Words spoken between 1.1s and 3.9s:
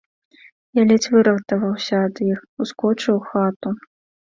выратаваўся ад іх, ускочыў у хату.